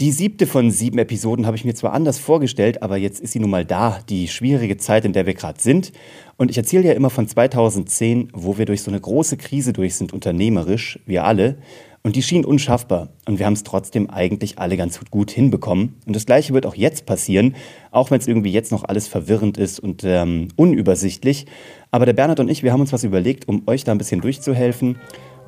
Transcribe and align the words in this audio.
Die 0.00 0.12
siebte 0.12 0.46
von 0.46 0.70
sieben 0.70 0.98
Episoden 0.98 1.44
habe 1.44 1.58
ich 1.58 1.66
mir 1.66 1.74
zwar 1.74 1.92
anders 1.92 2.18
vorgestellt, 2.18 2.82
aber 2.82 2.96
jetzt 2.96 3.20
ist 3.20 3.32
sie 3.32 3.38
nun 3.38 3.50
mal 3.50 3.66
da, 3.66 3.98
die 4.08 4.28
schwierige 4.28 4.78
Zeit, 4.78 5.04
in 5.04 5.12
der 5.12 5.26
wir 5.26 5.34
gerade 5.34 5.60
sind. 5.60 5.92
Und 6.38 6.50
ich 6.50 6.56
erzähle 6.56 6.84
ja 6.84 6.92
immer 6.94 7.10
von 7.10 7.28
2010, 7.28 8.30
wo 8.32 8.56
wir 8.56 8.64
durch 8.64 8.80
so 8.80 8.90
eine 8.90 8.98
große 8.98 9.36
Krise 9.36 9.74
durch 9.74 9.96
sind, 9.96 10.14
unternehmerisch, 10.14 10.98
wir 11.04 11.24
alle. 11.24 11.58
Und 12.02 12.16
die 12.16 12.22
schien 12.22 12.46
unschaffbar. 12.46 13.10
Und 13.26 13.38
wir 13.38 13.44
haben 13.44 13.52
es 13.52 13.62
trotzdem 13.62 14.08
eigentlich 14.08 14.58
alle 14.58 14.78
ganz 14.78 14.98
gut 15.10 15.30
hinbekommen. 15.30 15.96
Und 16.06 16.16
das 16.16 16.24
Gleiche 16.24 16.54
wird 16.54 16.64
auch 16.64 16.76
jetzt 16.76 17.04
passieren, 17.04 17.54
auch 17.90 18.10
wenn 18.10 18.20
es 18.20 18.26
irgendwie 18.26 18.52
jetzt 18.52 18.72
noch 18.72 18.84
alles 18.84 19.06
verwirrend 19.06 19.58
ist 19.58 19.80
und 19.80 20.02
ähm, 20.04 20.48
unübersichtlich. 20.56 21.44
Aber 21.90 22.06
der 22.06 22.14
Bernhard 22.14 22.40
und 22.40 22.48
ich, 22.48 22.62
wir 22.62 22.72
haben 22.72 22.80
uns 22.80 22.94
was 22.94 23.04
überlegt, 23.04 23.48
um 23.48 23.64
euch 23.66 23.84
da 23.84 23.92
ein 23.92 23.98
bisschen 23.98 24.22
durchzuhelfen 24.22 24.96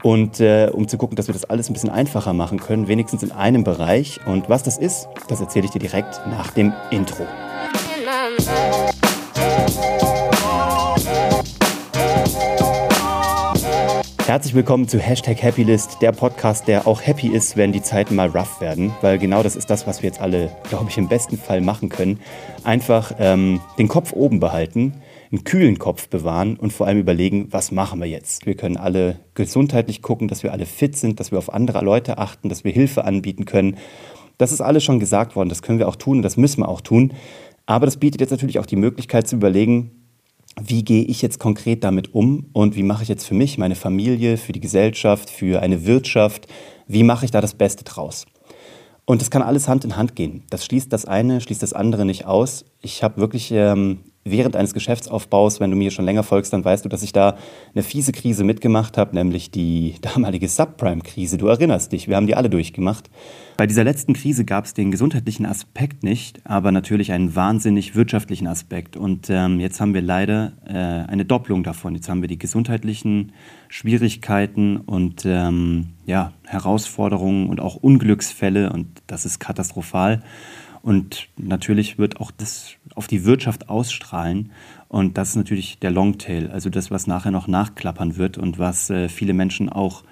und 0.02 0.40
äh, 0.40 0.68
um 0.72 0.88
zu 0.88 0.98
gucken, 0.98 1.16
dass 1.16 1.28
wir 1.28 1.32
das 1.32 1.44
alles 1.44 1.70
ein 1.70 1.72
bisschen 1.72 1.90
einfacher 1.90 2.32
machen 2.32 2.58
können, 2.58 2.88
wenigstens 2.88 3.22
in 3.22 3.32
einem 3.32 3.64
Bereich. 3.64 4.20
Und 4.26 4.48
was 4.48 4.62
das 4.62 4.78
ist, 4.78 5.08
das 5.28 5.40
erzähle 5.40 5.66
ich 5.66 5.70
dir 5.70 5.78
direkt 5.78 6.20
nach 6.26 6.50
dem 6.50 6.72
Intro. 6.90 7.24
Herzlich 14.26 14.54
willkommen 14.54 14.88
zu 14.88 14.98
Hashtag 14.98 15.42
Happylist, 15.42 16.00
der 16.00 16.12
Podcast, 16.12 16.66
der 16.66 16.86
auch 16.86 17.02
happy 17.02 17.28
ist, 17.28 17.58
wenn 17.58 17.70
die 17.70 17.82
Zeiten 17.82 18.14
mal 18.14 18.28
rough 18.28 18.62
werden, 18.62 18.92
weil 19.02 19.18
genau 19.18 19.42
das 19.42 19.56
ist 19.56 19.68
das, 19.68 19.86
was 19.86 20.02
wir 20.02 20.08
jetzt 20.08 20.22
alle, 20.22 20.50
glaube 20.70 20.86
ich, 20.88 20.96
im 20.96 21.06
besten 21.06 21.36
Fall 21.36 21.60
machen 21.60 21.90
können. 21.90 22.18
Einfach 22.64 23.12
ähm, 23.18 23.60
den 23.76 23.88
Kopf 23.88 24.14
oben 24.14 24.40
behalten, 24.40 25.02
einen 25.32 25.44
kühlen 25.44 25.78
Kopf 25.78 26.08
bewahren 26.08 26.56
und 26.56 26.72
vor 26.72 26.86
allem 26.86 26.98
überlegen, 26.98 27.48
was 27.50 27.72
machen 27.72 28.00
wir 28.00 28.06
jetzt. 28.06 28.44
Wir 28.44 28.54
können 28.54 28.76
alle 28.76 29.18
gesundheitlich 29.34 30.02
gucken, 30.02 30.28
dass 30.28 30.42
wir 30.42 30.52
alle 30.52 30.66
fit 30.66 30.96
sind, 30.96 31.20
dass 31.20 31.30
wir 31.30 31.38
auf 31.38 31.52
andere 31.52 31.82
Leute 31.82 32.18
achten, 32.18 32.50
dass 32.50 32.64
wir 32.64 32.72
Hilfe 32.72 33.04
anbieten 33.04 33.46
können. 33.46 33.78
Das 34.36 34.52
ist 34.52 34.60
alles 34.60 34.84
schon 34.84 35.00
gesagt 35.00 35.34
worden, 35.34 35.48
das 35.48 35.62
können 35.62 35.78
wir 35.78 35.88
auch 35.88 35.96
tun 35.96 36.18
und 36.18 36.22
das 36.22 36.36
müssen 36.36 36.60
wir 36.60 36.68
auch 36.68 36.82
tun. 36.82 37.14
Aber 37.64 37.86
das 37.86 37.96
bietet 37.96 38.20
jetzt 38.20 38.30
natürlich 38.30 38.58
auch 38.58 38.66
die 38.66 38.76
Möglichkeit 38.76 39.26
zu 39.26 39.36
überlegen, 39.36 39.92
wie 40.60 40.84
gehe 40.84 41.04
ich 41.04 41.22
jetzt 41.22 41.38
konkret 41.38 41.82
damit 41.82 42.14
um 42.14 42.50
und 42.52 42.76
wie 42.76 42.82
mache 42.82 43.02
ich 43.02 43.08
jetzt 43.08 43.26
für 43.26 43.34
mich, 43.34 43.56
meine 43.56 43.74
Familie, 43.74 44.36
für 44.36 44.52
die 44.52 44.60
Gesellschaft, 44.60 45.30
für 45.30 45.62
eine 45.62 45.86
Wirtschaft, 45.86 46.46
wie 46.86 47.04
mache 47.04 47.24
ich 47.24 47.30
da 47.30 47.40
das 47.40 47.54
Beste 47.54 47.84
draus? 47.84 48.26
Und 49.06 49.22
das 49.22 49.30
kann 49.30 49.40
alles 49.40 49.66
Hand 49.66 49.84
in 49.84 49.96
Hand 49.96 50.14
gehen. 50.14 50.42
Das 50.50 50.64
schließt 50.66 50.92
das 50.92 51.06
eine, 51.06 51.40
schließt 51.40 51.62
das 51.62 51.72
andere 51.72 52.04
nicht 52.04 52.26
aus. 52.26 52.66
Ich 52.82 53.02
habe 53.02 53.16
wirklich 53.16 53.50
ähm, 53.50 54.00
während 54.24 54.56
eines 54.56 54.74
Geschäftsaufbaus, 54.74 55.60
wenn 55.60 55.70
du 55.70 55.76
mir 55.76 55.90
schon 55.90 56.04
länger 56.04 56.22
folgst, 56.22 56.52
dann 56.52 56.64
weißt 56.64 56.84
du, 56.84 56.88
dass 56.88 57.02
ich 57.02 57.12
da 57.12 57.36
eine 57.74 57.82
fiese 57.82 58.12
Krise 58.12 58.44
mitgemacht 58.44 58.96
habe, 58.96 59.14
nämlich 59.14 59.50
die 59.50 59.96
damalige 60.00 60.48
Subprime-Krise. 60.48 61.38
Du 61.38 61.48
erinnerst 61.48 61.92
dich, 61.92 62.08
wir 62.08 62.16
haben 62.16 62.26
die 62.26 62.36
alle 62.36 62.50
durchgemacht. 62.50 63.10
Bei 63.56 63.66
dieser 63.66 63.84
letzten 63.84 64.14
Krise 64.14 64.44
gab 64.44 64.64
es 64.64 64.74
den 64.74 64.90
gesundheitlichen 64.90 65.44
Aspekt 65.44 66.02
nicht, 66.02 66.40
aber 66.44 66.72
natürlich 66.72 67.12
einen 67.12 67.34
wahnsinnig 67.36 67.94
wirtschaftlichen 67.94 68.46
Aspekt. 68.46 68.96
Und 68.96 69.28
ähm, 69.28 69.60
jetzt 69.60 69.80
haben 69.80 69.94
wir 69.94 70.02
leider 70.02 70.52
äh, 70.66 70.72
eine 70.72 71.24
Doppelung 71.24 71.62
davon. 71.62 71.94
Jetzt 71.94 72.08
haben 72.08 72.22
wir 72.22 72.28
die 72.28 72.38
gesundheitlichen 72.38 73.32
Schwierigkeiten 73.68 74.78
und 74.78 75.24
ähm, 75.26 75.88
ja, 76.06 76.32
Herausforderungen 76.46 77.48
und 77.48 77.60
auch 77.60 77.76
Unglücksfälle 77.76 78.72
und 78.72 78.86
das 79.06 79.24
ist 79.24 79.38
katastrophal. 79.38 80.22
Und 80.82 81.28
natürlich 81.36 81.96
wird 81.96 82.20
auch 82.20 82.32
das 82.32 82.74
auf 82.94 83.06
die 83.06 83.24
Wirtschaft 83.24 83.68
ausstrahlen. 83.68 84.50
Und 84.88 85.16
das 85.16 85.30
ist 85.30 85.36
natürlich 85.36 85.78
der 85.78 85.92
Longtail, 85.92 86.50
also 86.50 86.70
das, 86.70 86.90
was 86.90 87.06
nachher 87.06 87.30
noch 87.30 87.46
nachklappern 87.46 88.16
wird 88.16 88.36
und 88.36 88.58
was 88.58 88.90
äh, 88.90 89.08
viele 89.08 89.32
Menschen 89.32 89.68
auch 89.68 90.02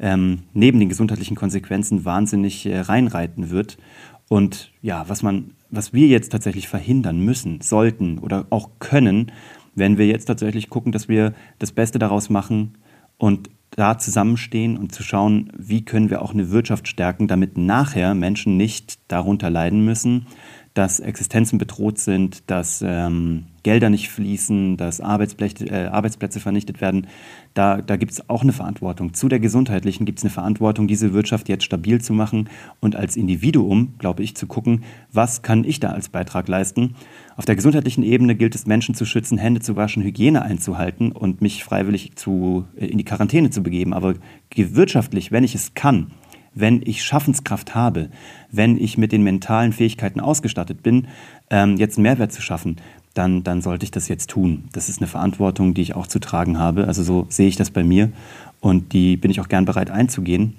ähm, 0.00 0.42
neben 0.52 0.80
den 0.80 0.88
gesundheitlichen 0.88 1.36
Konsequenzen 1.36 2.04
wahnsinnig 2.04 2.66
äh, 2.66 2.80
reinreiten 2.80 3.50
wird. 3.50 3.78
Und 4.28 4.72
ja, 4.82 5.08
was 5.08 5.22
man, 5.22 5.52
was 5.70 5.92
wir 5.92 6.08
jetzt 6.08 6.30
tatsächlich 6.30 6.68
verhindern 6.68 7.20
müssen, 7.20 7.60
sollten 7.60 8.18
oder 8.18 8.46
auch 8.50 8.70
können, 8.80 9.32
wenn 9.74 9.98
wir 9.98 10.06
jetzt 10.06 10.26
tatsächlich 10.26 10.68
gucken, 10.68 10.92
dass 10.92 11.08
wir 11.08 11.32
das 11.58 11.72
Beste 11.72 11.98
daraus 11.98 12.28
machen 12.28 12.74
und 13.18 13.50
da 13.70 13.98
zusammenstehen 13.98 14.76
und 14.76 14.92
zu 14.92 15.02
schauen, 15.02 15.52
wie 15.56 15.84
können 15.84 16.10
wir 16.10 16.22
auch 16.22 16.32
eine 16.32 16.50
Wirtschaft 16.50 16.88
stärken, 16.88 17.28
damit 17.28 17.56
nachher 17.56 18.14
Menschen 18.14 18.56
nicht 18.56 18.98
darunter 19.08 19.50
leiden 19.50 19.84
müssen, 19.84 20.26
dass 20.74 21.00
Existenzen 21.00 21.58
bedroht 21.58 21.98
sind, 21.98 22.50
dass 22.50 22.82
ähm, 22.84 23.46
Gelder 23.68 23.90
nicht 23.90 24.08
fließen, 24.08 24.78
dass 24.78 25.02
Arbeitsplätze, 25.02 25.66
äh, 25.66 25.88
Arbeitsplätze 25.88 26.40
vernichtet 26.40 26.80
werden. 26.80 27.06
Da, 27.52 27.82
da 27.82 27.96
gibt 27.96 28.12
es 28.12 28.30
auch 28.30 28.40
eine 28.40 28.54
Verantwortung. 28.54 29.12
Zu 29.12 29.28
der 29.28 29.40
gesundheitlichen 29.40 30.06
gibt 30.06 30.20
es 30.20 30.24
eine 30.24 30.30
Verantwortung, 30.30 30.88
diese 30.88 31.12
Wirtschaft 31.12 31.50
jetzt 31.50 31.64
stabil 31.64 32.00
zu 32.00 32.14
machen 32.14 32.48
und 32.80 32.96
als 32.96 33.14
Individuum, 33.14 33.92
glaube 33.98 34.22
ich, 34.22 34.34
zu 34.34 34.46
gucken, 34.46 34.84
was 35.12 35.42
kann 35.42 35.64
ich 35.64 35.80
da 35.80 35.90
als 35.90 36.08
Beitrag 36.08 36.48
leisten. 36.48 36.94
Auf 37.36 37.44
der 37.44 37.56
gesundheitlichen 37.56 38.04
Ebene 38.04 38.36
gilt 38.36 38.54
es, 38.54 38.64
Menschen 38.64 38.94
zu 38.94 39.04
schützen, 39.04 39.36
Hände 39.36 39.60
zu 39.60 39.76
waschen, 39.76 40.02
Hygiene 40.02 40.40
einzuhalten 40.40 41.12
und 41.12 41.42
mich 41.42 41.62
freiwillig 41.62 42.16
zu, 42.16 42.64
äh, 42.74 42.86
in 42.86 42.96
die 42.96 43.04
Quarantäne 43.04 43.50
zu 43.50 43.62
begeben. 43.62 43.92
Aber 43.92 44.14
wirtschaftlich, 44.56 45.30
wenn 45.30 45.44
ich 45.44 45.54
es 45.54 45.74
kann, 45.74 46.12
wenn 46.54 46.80
ich 46.82 47.04
Schaffenskraft 47.04 47.74
habe, 47.74 48.08
wenn 48.50 48.78
ich 48.78 48.96
mit 48.96 49.12
den 49.12 49.22
mentalen 49.22 49.74
Fähigkeiten 49.74 50.20
ausgestattet 50.20 50.82
bin, 50.82 51.08
ähm, 51.50 51.76
jetzt 51.76 51.98
einen 51.98 52.04
Mehrwert 52.04 52.32
zu 52.32 52.40
schaffen, 52.40 52.76
dann, 53.18 53.44
dann 53.44 53.60
sollte 53.60 53.84
ich 53.84 53.90
das 53.90 54.08
jetzt 54.08 54.30
tun. 54.30 54.68
Das 54.72 54.88
ist 54.88 55.00
eine 55.00 55.08
Verantwortung, 55.08 55.74
die 55.74 55.82
ich 55.82 55.94
auch 55.94 56.06
zu 56.06 56.18
tragen 56.18 56.58
habe. 56.58 56.86
Also 56.86 57.02
so 57.02 57.26
sehe 57.28 57.48
ich 57.48 57.56
das 57.56 57.70
bei 57.70 57.84
mir 57.84 58.12
und 58.60 58.92
die 58.92 59.16
bin 59.16 59.30
ich 59.30 59.40
auch 59.40 59.48
gern 59.48 59.64
bereit 59.64 59.90
einzugehen. 59.90 60.56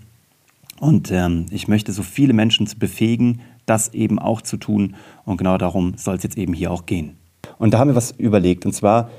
Und 0.80 1.12
ähm, 1.12 1.46
ich 1.50 1.68
möchte 1.68 1.92
so 1.92 2.04
viele 2.04 2.34
Menschen 2.34 2.68
zu 2.68 2.78
befähigen, 2.78 3.42
das 3.66 3.94
eben 3.94 4.20
auch 4.20 4.42
zu 4.42 4.58
tun. 4.58 4.96
Und 5.26 5.38
genau 5.38 5.58
darum 5.58 5.94
soll 5.98 6.16
es 6.16 6.24
jetzt 6.24 6.38
eben 6.38 6.54
hier 6.54 6.72
auch 6.72 6.86
gehen. 6.86 7.18
Und 7.58 7.74
da 7.74 7.80
haben 7.80 7.90
wir 7.90 7.96
was 7.96 8.12
überlegt. 8.12 8.66
Und 8.66 8.74
zwar, 8.74 9.10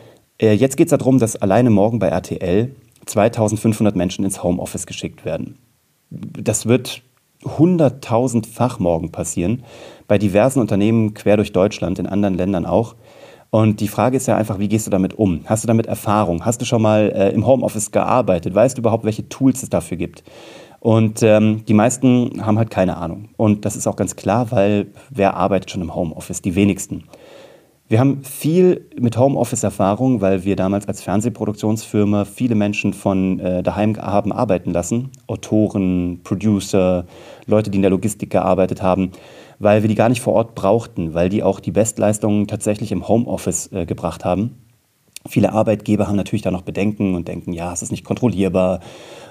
äh, 0.41 0.53
jetzt 0.53 0.77
geht 0.77 0.91
es 0.91 0.99
darum, 0.99 1.19
dass 1.19 1.37
alleine 1.37 1.71
morgen 1.71 1.99
bei 1.99 2.09
RTL 2.09 2.75
2500 3.07 3.97
Menschen 3.97 4.25
ins 4.25 4.43
Homeoffice 4.43 4.87
geschickt 4.87 5.25
werden 5.25 5.57
das 6.11 6.67
wird 6.67 7.03
hunderttausendfach 7.45 8.79
morgen 8.79 9.13
passieren, 9.13 9.63
bei 10.09 10.19
diversen 10.19 10.61
Unternehmen 10.61 11.15
quer 11.15 11.37
durch 11.37 11.53
Deutschland, 11.53 11.99
in 11.99 12.07
anderen 12.07 12.35
Ländern 12.35 12.67
auch. 12.67 12.97
Und 13.51 13.81
die 13.81 13.89
Frage 13.89 14.17
ist 14.17 14.29
ja 14.29 14.37
einfach, 14.37 14.59
wie 14.59 14.69
gehst 14.69 14.87
du 14.87 14.91
damit 14.91 15.15
um? 15.15 15.41
Hast 15.47 15.65
du 15.65 15.67
damit 15.67 15.87
Erfahrung? 15.87 16.45
Hast 16.45 16.61
du 16.61 16.65
schon 16.65 16.83
mal 16.83 17.13
äh, 17.15 17.31
im 17.31 17.47
Homeoffice 17.47 17.91
gearbeitet? 17.91 18.55
Weißt 18.55 18.77
du 18.77 18.81
überhaupt, 18.81 19.05
welche 19.05 19.29
Tools 19.29 19.63
es 19.63 19.71
dafür 19.71 19.97
gibt? 19.97 20.23
Und 20.79 21.23
ähm, 21.23 21.65
die 21.67 21.75
meisten 21.75 22.47
haben 22.47 22.59
halt 22.59 22.71
keine 22.71 22.97
Ahnung. 22.97 23.29
Und 23.37 23.65
das 23.65 23.77
ist 23.77 23.87
auch 23.87 23.97
ganz 23.97 24.17
klar, 24.17 24.51
weil 24.51 24.87
wer 25.11 25.35
arbeitet 25.37 25.71
schon 25.71 25.83
im 25.83 25.95
Homeoffice? 25.95 26.43
Die 26.43 26.55
wenigsten. 26.55 27.05
Wir 27.89 27.99
haben 27.99 28.23
viel 28.23 28.89
mit 28.97 29.19
Homeoffice-Erfahrung, 29.19 30.21
weil 30.21 30.45
wir 30.45 30.55
damals 30.55 30.87
als 30.87 31.03
Fernsehproduktionsfirma 31.03 32.25
viele 32.25 32.55
Menschen 32.55 32.93
von 32.93 33.41
äh, 33.41 33.65
daheim 33.65 33.97
haben 33.97 34.33
arbeiten 34.33 34.71
lassen. 34.71 35.11
Autoren, 35.27 36.21
Producer, 36.23 37.05
Leute, 37.47 37.69
die 37.69 37.77
in 37.77 37.83
der 37.83 37.91
Logistik 37.91 38.31
gearbeitet 38.31 38.81
haben, 38.81 39.11
weil 39.61 39.83
wir 39.83 39.89
die 39.89 39.95
gar 39.95 40.09
nicht 40.09 40.23
vor 40.23 40.33
Ort 40.33 40.57
brauchten, 40.57 41.15
weil 41.15 41.29
die 41.29 41.45
auch 41.45 41.61
die 41.61 41.71
Bestleistungen 41.71 42.49
tatsächlich 42.49 42.91
im 42.91 43.07
Homeoffice 43.07 43.71
äh, 43.73 43.87
gebracht 43.87 44.25
haben. 44.25 44.57
Viele 45.29 45.53
Arbeitgeber 45.53 46.09
haben 46.09 46.17
natürlich 46.17 46.43
da 46.43 46.51
noch 46.51 46.63
Bedenken 46.63 47.15
und 47.15 47.29
denken, 47.29 47.53
ja, 47.53 47.71
es 47.73 47.83
ist 47.83 47.91
nicht 47.91 48.05
kontrollierbar 48.05 48.81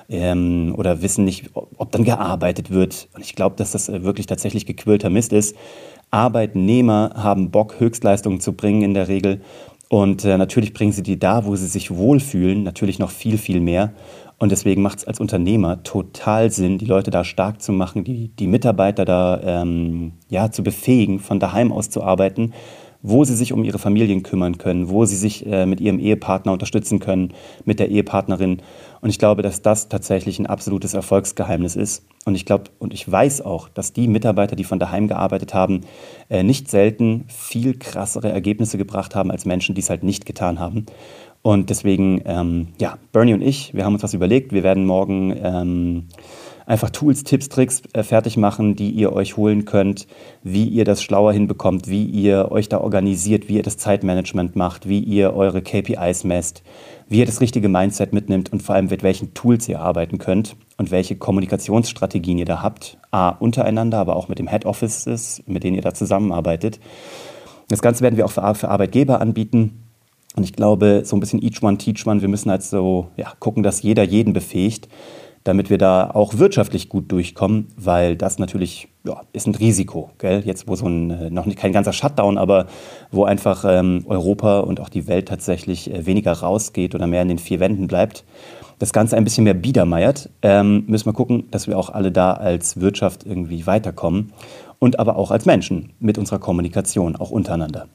ähm, 0.07 0.75
oder 0.78 1.01
wissen 1.01 1.25
nicht, 1.25 1.50
ob, 1.56 1.91
dann 1.91 2.03
gearbeitet 2.03 2.69
wird. 2.69 3.09
Und 3.16 3.25
ich 3.25 3.35
glaube, 3.35 3.56
dass 3.56 3.72
das 3.72 3.90
äh, 3.90 4.03
wirklich 4.03 4.28
tatsächlich 4.28 4.67
gequillter 4.67 5.09
Mist 5.09 5.34
ist. 5.34 5.56
Arbeitnehmer 6.12 7.11
haben 7.16 7.50
Bock, 7.50 7.79
Höchstleistungen 7.79 8.40
zu 8.40 8.53
bringen 8.53 8.84
in 8.84 8.94
der 8.94 9.07
Regel. 9.07 9.41
Und 9.89 10.23
äh, 10.23 10.38
natürlich 10.38 10.73
bringen 10.73 10.91
sie 10.91 11.03
die 11.03 11.17
da, 11.19 11.45
wo 11.45 11.55
sie 11.55 11.66
sich 11.66 11.89
wohlfühlen, 11.91 12.63
natürlich 12.63 13.00
noch 13.00 13.09
viel, 13.09 13.38
viel 13.39 13.59
mehr. 13.59 13.94
Und 14.38 14.51
deswegen 14.51 14.81
macht 14.81 15.00
es 15.00 15.05
als 15.05 15.19
Unternehmer 15.19 15.83
total 15.83 16.51
Sinn, 16.51 16.77
die 16.77 16.85
Leute 16.85 17.11
da 17.11 17.23
stark 17.23 17.61
zu 17.61 17.73
machen, 17.73 18.03
die, 18.03 18.29
die 18.29 18.47
Mitarbeiter 18.47 19.03
da 19.03 19.41
ähm, 19.44 20.13
ja, 20.29 20.52
zu 20.52 20.64
befähigen, 20.64 21.19
von 21.19 21.40
daheim 21.40 21.72
aus 21.72 21.90
zu 21.90 22.03
arbeiten 22.03 22.53
wo 23.01 23.23
sie 23.23 23.35
sich 23.35 23.53
um 23.53 23.63
ihre 23.63 23.79
Familien 23.79 24.23
kümmern 24.23 24.57
können, 24.57 24.90
wo 24.90 25.05
sie 25.05 25.16
sich 25.16 25.46
äh, 25.46 25.66
mit 25.66 25.79
ihrem 25.79 25.99
Ehepartner 25.99 26.51
unterstützen 26.51 26.99
können, 26.99 27.34
mit 27.66 27.79
der 27.79 27.90
Ehepartnerin. 27.90 28.61
Und 29.01 29.09
ich 29.09 29.19
glaube, 29.19 29.41
dass 29.41 29.61
das 29.61 29.87
tatsächlich 29.87 30.37
ein 30.40 30.47
absolutes 30.47 30.93
Erfolgsgeheimnis 30.93 31.75
ist. 31.78 32.05
Und 32.25 32.35
ich 32.35 32.46
glaube 32.46 32.66
und 32.79 32.93
ich 32.93 33.09
weiß 33.09 33.41
auch, 33.41 33.69
dass 33.69 33.93
die 33.93 34.07
Mitarbeiter, 34.07 34.55
die 34.55 34.66
von 34.66 34.79
daheim 34.79 35.07
gearbeitet 35.07 35.53
haben, 35.53 35.81
äh, 36.29 36.43
nicht 36.43 36.69
selten 36.69 37.23
viel 37.28 37.78
krassere 37.78 38.29
Ergebnisse 38.31 38.78
gebracht 38.78 39.16
haben 39.16 39.31
als 39.31 39.45
Menschen, 39.45 39.75
die 39.75 39.81
es 39.81 39.90
halt 39.90 40.03
nicht 40.03 40.25
getan 40.25 40.59
haben. 40.59 40.85
Und 41.41 41.69
deswegen, 41.69 42.22
ähm, 42.25 42.67
ja, 42.81 42.97
Bernie 43.13 43.34
und 43.34 43.41
ich, 43.41 43.73
wir 43.73 43.85
haben 43.85 43.93
uns 43.93 44.03
was 44.03 44.13
überlegt. 44.13 44.52
Wir 44.52 44.63
werden 44.63 44.85
morgen 44.85 45.34
ähm, 45.41 46.07
einfach 46.69 46.91
Tools, 46.91 47.23
Tipps, 47.23 47.49
Tricks 47.49 47.81
äh, 47.93 48.03
fertig 48.03 48.37
machen, 48.37 48.75
die 48.75 48.91
ihr 48.91 49.11
euch 49.11 49.37
holen 49.37 49.66
könnt, 49.66 50.07
wie 50.43 50.66
ihr 50.66 50.85
das 50.85 51.01
schlauer 51.01 51.33
hinbekommt, 51.33 51.89
wie 51.89 52.05
ihr 52.05 52.51
euch 52.51 52.69
da 52.69 52.79
organisiert, 52.79 53.49
wie 53.49 53.55
ihr 53.55 53.63
das 53.63 53.77
Zeitmanagement 53.77 54.55
macht, 54.55 54.87
wie 54.87 54.99
ihr 54.99 55.33
eure 55.33 55.63
KPIs 55.63 56.23
messt, 56.25 56.61
wie 57.07 57.19
ihr 57.19 57.25
das 57.25 57.41
richtige 57.41 57.69
Mindset 57.69 58.13
mitnimmt 58.13 58.53
und 58.53 58.61
vor 58.61 58.75
allem 58.75 58.85
mit 58.85 59.01
welchen 59.01 59.33
Tools 59.33 59.67
ihr 59.67 59.79
arbeiten 59.81 60.19
könnt 60.19 60.55
und 60.77 60.91
welche 60.91 61.16
Kommunikationsstrategien 61.16 62.37
ihr 62.37 62.45
da 62.45 62.61
habt. 62.61 62.99
A, 63.09 63.29
untereinander, 63.29 63.97
aber 63.97 64.16
auch 64.16 64.27
mit 64.27 64.37
dem 64.37 64.47
Head 64.47 64.66
Offices, 64.66 65.41
mit 65.47 65.63
denen 65.63 65.75
ihr 65.75 65.81
da 65.81 65.95
zusammenarbeitet. 65.95 66.79
Das 67.67 67.81
Ganze 67.81 68.03
werden 68.03 68.16
wir 68.16 68.25
auch 68.25 68.31
für, 68.31 68.53
für 68.53 68.69
Arbeitgeber 68.69 69.21
anbieten. 69.21 69.85
Und 70.35 70.43
ich 70.43 70.53
glaube, 70.53 71.01
so 71.03 71.16
ein 71.16 71.19
bisschen 71.19 71.41
each 71.41 71.63
one, 71.63 71.79
teach 71.79 72.05
one. 72.05 72.21
Wir 72.21 72.29
müssen 72.29 72.51
halt 72.51 72.61
so 72.61 73.07
ja, 73.17 73.33
gucken, 73.39 73.63
dass 73.63 73.81
jeder 73.81 74.03
jeden 74.03 74.33
befähigt, 74.33 74.87
damit 75.44 75.70
wir 75.70 75.78
da 75.78 76.12
auch 76.12 76.38
wirtschaftlich 76.38 76.90
gut 76.90 77.12
durchkommen, 77.12 77.68
weil 77.78 78.16
das 78.16 78.40
natürlich 78.40 78.90
ja, 79.06 79.22
ist 79.34 79.47
ein 79.47 79.56
Risiko. 79.56 80.12
Gell? 80.18 80.41
Jetzt, 80.46 80.68
wo 80.68 80.76
so 80.76 80.88
ein, 80.88 81.12
äh, 81.12 81.30
noch 81.30 81.47
kein 81.56 81.72
ganzer 81.72 81.94
Shutdown, 81.94 82.38
aber 82.38 82.68
wo 83.12 83.24
einfach 83.24 83.66
ähm, 83.68 84.06
Europa 84.08 84.59
und 84.59 84.80
auch 84.80 84.90
die 84.90 85.08
Welt 85.08 85.28
tatsächlich 85.28 85.91
äh, 85.94 86.06
weniger 86.06 86.34
rausgeht 86.34 86.96
oder 86.96 87.08
mehr 87.08 87.22
in 87.22 87.30
den 87.30 87.40
vier 87.40 87.59
Wänden 87.59 87.88
bleibt, 87.88 88.26
das 88.80 88.94
Ganze 88.94 89.18
ein 89.18 89.26
bisschen 89.26 89.44
mehr 89.44 89.53
biedermeiert, 89.53 90.30
ähm, 90.41 90.86
müssen 90.88 91.06
wir 91.06 91.14
gucken, 91.14 91.46
dass 91.52 91.68
wir 91.68 91.78
auch 91.78 91.90
alle 91.90 92.12
da 92.12 92.34
als 92.34 92.80
Wirtschaft 92.80 93.26
irgendwie 93.26 93.68
weiterkommen 93.68 94.32
und 94.80 95.00
aber 95.00 95.18
auch 95.18 95.32
als 95.32 95.46
Menschen 95.46 95.91
mit 96.00 96.18
unserer 96.18 96.40
Kommunikation, 96.40 97.18
auch 97.18 97.32
untereinander. 97.32 97.88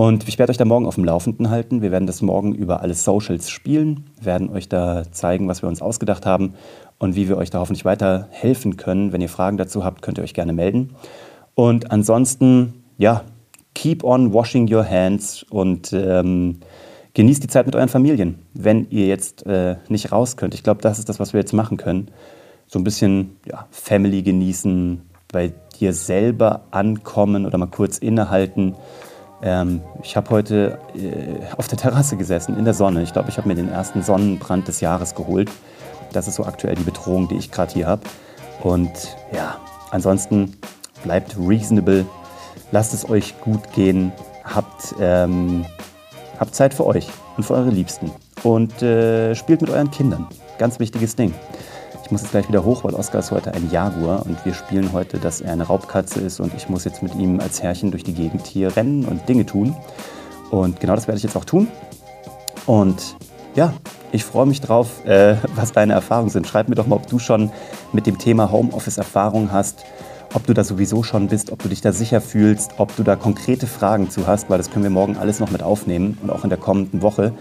Und 0.00 0.26
ich 0.28 0.38
werde 0.38 0.48
euch 0.48 0.56
da 0.56 0.64
morgen 0.64 0.86
auf 0.86 0.94
dem 0.94 1.04
Laufenden 1.04 1.50
halten. 1.50 1.82
Wir 1.82 1.90
werden 1.90 2.06
das 2.06 2.22
morgen 2.22 2.54
über 2.54 2.80
alle 2.80 2.94
Socials 2.94 3.50
spielen, 3.50 4.06
werden 4.18 4.48
euch 4.48 4.66
da 4.66 5.02
zeigen, 5.12 5.46
was 5.46 5.60
wir 5.60 5.68
uns 5.68 5.82
ausgedacht 5.82 6.24
haben 6.24 6.54
und 6.98 7.16
wie 7.16 7.28
wir 7.28 7.36
euch 7.36 7.50
da 7.50 7.58
hoffentlich 7.58 7.84
weiter 7.84 8.26
helfen 8.30 8.78
können. 8.78 9.12
Wenn 9.12 9.20
ihr 9.20 9.28
Fragen 9.28 9.58
dazu 9.58 9.84
habt, 9.84 10.00
könnt 10.00 10.16
ihr 10.16 10.24
euch 10.24 10.32
gerne 10.32 10.54
melden. 10.54 10.94
Und 11.54 11.90
ansonsten, 11.90 12.82
ja, 12.96 13.24
keep 13.74 14.02
on 14.02 14.32
washing 14.32 14.72
your 14.72 14.88
hands 14.88 15.42
und 15.50 15.92
ähm, 15.92 16.60
genießt 17.12 17.42
die 17.42 17.48
Zeit 17.48 17.66
mit 17.66 17.76
euren 17.76 17.90
Familien, 17.90 18.38
wenn 18.54 18.86
ihr 18.88 19.06
jetzt 19.06 19.44
äh, 19.44 19.76
nicht 19.90 20.12
raus 20.12 20.38
könnt. 20.38 20.54
Ich 20.54 20.62
glaube, 20.62 20.80
das 20.80 20.98
ist 20.98 21.10
das, 21.10 21.20
was 21.20 21.34
wir 21.34 21.40
jetzt 21.40 21.52
machen 21.52 21.76
können. 21.76 22.08
So 22.68 22.78
ein 22.78 22.84
bisschen 22.84 23.36
ja, 23.44 23.66
Family 23.70 24.22
genießen, 24.22 25.02
bei 25.30 25.52
dir 25.78 25.92
selber 25.92 26.62
ankommen 26.70 27.44
oder 27.44 27.58
mal 27.58 27.66
kurz 27.66 27.98
innehalten 27.98 28.76
ähm, 29.42 29.82
ich 30.02 30.16
habe 30.16 30.30
heute 30.30 30.78
äh, 30.94 31.54
auf 31.56 31.68
der 31.68 31.78
Terrasse 31.78 32.16
gesessen, 32.16 32.58
in 32.58 32.64
der 32.64 32.74
Sonne. 32.74 33.02
Ich 33.02 33.12
glaube, 33.12 33.30
ich 33.30 33.38
habe 33.38 33.48
mir 33.48 33.54
den 33.54 33.70
ersten 33.70 34.02
Sonnenbrand 34.02 34.68
des 34.68 34.80
Jahres 34.80 35.14
geholt. 35.14 35.50
Das 36.12 36.28
ist 36.28 36.36
so 36.36 36.44
aktuell 36.44 36.74
die 36.74 36.82
Bedrohung, 36.82 37.28
die 37.28 37.36
ich 37.36 37.50
gerade 37.50 37.72
hier 37.72 37.86
habe. 37.86 38.02
Und 38.62 38.90
ja, 39.32 39.58
ansonsten 39.90 40.56
bleibt 41.02 41.36
reasonable, 41.38 42.04
lasst 42.72 42.92
es 42.92 43.08
euch 43.08 43.40
gut 43.40 43.72
gehen, 43.72 44.12
habt, 44.44 44.94
ähm, 45.00 45.64
habt 46.38 46.54
Zeit 46.54 46.74
für 46.74 46.86
euch 46.86 47.08
und 47.36 47.44
für 47.44 47.54
eure 47.54 47.70
Liebsten 47.70 48.10
und 48.42 48.82
äh, 48.82 49.34
spielt 49.34 49.62
mit 49.62 49.70
euren 49.70 49.90
Kindern. 49.90 50.26
Ganz 50.58 50.78
wichtiges 50.78 51.16
Ding. 51.16 51.32
Ich 52.10 52.12
muss 52.12 52.22
jetzt 52.22 52.32
gleich 52.32 52.48
wieder 52.48 52.64
hoch, 52.64 52.82
weil 52.82 52.94
Oskar 52.94 53.20
ist 53.20 53.30
heute 53.30 53.54
ein 53.54 53.70
Jaguar 53.70 54.26
und 54.26 54.44
wir 54.44 54.52
spielen 54.52 54.92
heute, 54.92 55.18
dass 55.18 55.40
er 55.40 55.52
eine 55.52 55.62
Raubkatze 55.62 56.18
ist 56.20 56.40
und 56.40 56.52
ich 56.56 56.68
muss 56.68 56.84
jetzt 56.84 57.04
mit 57.04 57.14
ihm 57.14 57.38
als 57.38 57.62
Herrchen 57.62 57.92
durch 57.92 58.02
die 58.02 58.14
Gegend 58.14 58.48
hier 58.48 58.76
rennen 58.76 59.04
und 59.04 59.28
Dinge 59.28 59.46
tun. 59.46 59.76
Und 60.50 60.80
genau 60.80 60.96
das 60.96 61.06
werde 61.06 61.18
ich 61.18 61.22
jetzt 61.22 61.36
auch 61.36 61.44
tun. 61.44 61.68
Und 62.66 63.16
ja, 63.54 63.72
ich 64.10 64.24
freue 64.24 64.46
mich 64.46 64.60
drauf, 64.60 65.06
äh, 65.06 65.36
was 65.54 65.70
deine 65.70 65.92
Erfahrungen 65.92 66.30
sind. 66.30 66.48
Schreib 66.48 66.68
mir 66.68 66.74
doch 66.74 66.88
mal, 66.88 66.96
ob 66.96 67.06
du 67.06 67.20
schon 67.20 67.52
mit 67.92 68.08
dem 68.08 68.18
Thema 68.18 68.50
Homeoffice 68.50 68.98
Erfahrung 68.98 69.52
hast, 69.52 69.84
ob 70.34 70.44
du 70.48 70.52
da 70.52 70.64
sowieso 70.64 71.04
schon 71.04 71.28
bist, 71.28 71.52
ob 71.52 71.62
du 71.62 71.68
dich 71.68 71.80
da 71.80 71.92
sicher 71.92 72.20
fühlst, 72.20 72.72
ob 72.78 72.96
du 72.96 73.04
da 73.04 73.14
konkrete 73.14 73.68
Fragen 73.68 74.10
zu 74.10 74.26
hast, 74.26 74.50
weil 74.50 74.58
das 74.58 74.72
können 74.72 74.82
wir 74.82 74.90
morgen 74.90 75.16
alles 75.16 75.38
noch 75.38 75.52
mit 75.52 75.62
aufnehmen 75.62 76.18
und 76.24 76.30
auch 76.30 76.42
in 76.42 76.50
der 76.50 76.58
kommenden 76.58 77.02
Woche. 77.02 77.34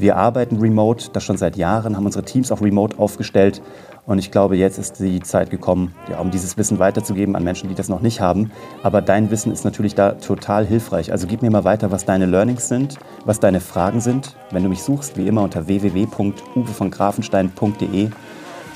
Wir 0.00 0.16
arbeiten 0.16 0.56
remote, 0.56 1.10
das 1.12 1.22
schon 1.24 1.36
seit 1.36 1.58
Jahren, 1.58 1.94
haben 1.94 2.06
unsere 2.06 2.24
Teams 2.24 2.50
auch 2.50 2.62
remote 2.62 2.98
aufgestellt 2.98 3.60
und 4.06 4.18
ich 4.18 4.30
glaube, 4.30 4.56
jetzt 4.56 4.78
ist 4.78 4.98
die 4.98 5.20
Zeit 5.20 5.50
gekommen, 5.50 5.94
ja, 6.08 6.18
um 6.20 6.30
dieses 6.30 6.56
Wissen 6.56 6.78
weiterzugeben 6.78 7.36
an 7.36 7.44
Menschen, 7.44 7.68
die 7.68 7.74
das 7.74 7.90
noch 7.90 8.00
nicht 8.00 8.22
haben. 8.22 8.50
Aber 8.82 9.02
dein 9.02 9.30
Wissen 9.30 9.52
ist 9.52 9.62
natürlich 9.62 9.94
da 9.94 10.12
total 10.12 10.64
hilfreich. 10.64 11.12
Also 11.12 11.26
gib 11.26 11.42
mir 11.42 11.50
mal 11.50 11.64
weiter, 11.64 11.90
was 11.90 12.06
deine 12.06 12.24
Learnings 12.24 12.66
sind, 12.66 12.96
was 13.26 13.40
deine 13.40 13.60
Fragen 13.60 14.00
sind. 14.00 14.36
Wenn 14.50 14.62
du 14.62 14.70
mich 14.70 14.82
suchst, 14.82 15.18
wie 15.18 15.28
immer 15.28 15.42
unter 15.42 15.66
www.uwevongrafenstein.de 15.66 18.08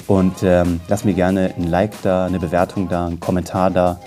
und 0.07 0.35
ähm, 0.43 0.81
lass 0.89 1.07
mir 1.07 1.15
gerne 1.15 1.55
ein 1.57 1.65
Like 1.65 2.03
da, 2.03 2.27
eine 2.27 2.39
Bewertung 2.39 2.91
da, 2.91 3.07
einen 3.07 3.19
Kommentar 3.19 3.71
da 3.71 3.99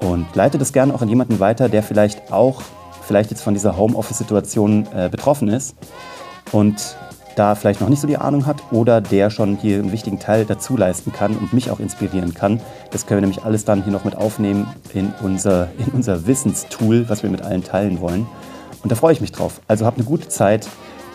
und 0.00 0.26
leite 0.34 0.58
das 0.58 0.72
gerne 0.72 0.92
auch 0.92 1.02
an 1.02 1.08
jemanden 1.08 1.38
weiter, 1.38 1.68
der 1.68 1.84
vielleicht 1.84 2.32
auch, 2.32 2.62
vielleicht 3.00 3.30
jetzt 3.30 3.42
von 3.42 3.54
dieser 3.54 3.76
Homeoffice-Situation 3.76 4.88
äh, 4.92 5.08
betroffen 5.08 5.46
ist 5.48 5.76
und 6.52 6.96
da 7.36 7.54
vielleicht 7.54 7.80
noch 7.80 7.88
nicht 7.88 8.00
so 8.00 8.06
die 8.06 8.16
Ahnung 8.16 8.46
hat 8.46 8.62
oder 8.70 9.00
der 9.00 9.30
schon 9.30 9.56
hier 9.56 9.78
einen 9.78 9.92
wichtigen 9.92 10.20
Teil 10.20 10.44
dazu 10.44 10.76
leisten 10.76 11.12
kann 11.12 11.36
und 11.36 11.52
mich 11.52 11.70
auch 11.70 11.80
inspirieren 11.80 12.34
kann. 12.34 12.60
Das 12.90 13.06
können 13.06 13.18
wir 13.18 13.28
nämlich 13.28 13.44
alles 13.44 13.64
dann 13.64 13.82
hier 13.82 13.92
noch 13.92 14.04
mit 14.04 14.16
aufnehmen 14.16 14.72
in 14.92 15.12
unser, 15.22 15.68
in 15.78 15.92
unser 15.92 16.26
Wissenstool, 16.26 17.08
was 17.08 17.22
wir 17.22 17.30
mit 17.30 17.42
allen 17.42 17.64
teilen 17.64 18.00
wollen. 18.00 18.26
Und 18.82 18.92
da 18.92 18.96
freue 18.96 19.12
ich 19.12 19.20
mich 19.20 19.32
drauf. 19.32 19.60
Also 19.66 19.86
hab 19.86 19.96
eine 19.96 20.04
gute 20.04 20.28
Zeit, 20.28 20.68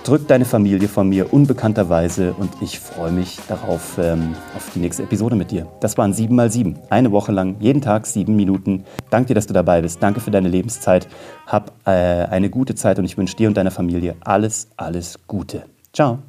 drück 0.04 0.28
deine 0.28 0.46
Familie 0.46 0.88
von 0.88 1.10
mir 1.10 1.34
unbekannterweise 1.34 2.34
und 2.34 2.50
ich 2.62 2.80
freue 2.80 3.12
mich 3.12 3.40
darauf, 3.48 3.98
ähm, 3.98 4.36
auf 4.56 4.72
die 4.74 4.80
nächste 4.80 5.04
Episode 5.04 5.36
mit 5.36 5.52
dir. 5.52 5.68
Das 5.80 5.98
waren 5.98 6.14
7 6.14 6.36
mal 6.36 6.52
7 6.52 6.78
Eine 6.90 7.12
Woche 7.12 7.32
lang, 7.32 7.56
jeden 7.60 7.82
Tag 7.82 8.06
sieben 8.06 8.36
Minuten. 8.36 8.86
Danke 9.10 9.30
dir, 9.30 9.36
dass 9.36 9.48
du 9.48 9.54
dabei 9.54 9.82
bist. 9.82 10.02
Danke 10.02 10.20
für 10.20 10.32
deine 10.32 10.50
Lebenszeit. 10.50 11.08
Hab 11.48 11.74
äh, 11.86 11.92
eine 11.92 12.50
gute 12.50 12.76
Zeit 12.76 13.00
und 13.00 13.06
ich 13.06 13.18
wünsche 13.18 13.36
dir 13.36 13.48
und 13.48 13.58
deiner 13.58 13.72
Familie 13.72 14.16
alles, 14.22 14.70
alles 14.78 15.20
Gute. 15.28 15.64
Ciao. 15.94 16.20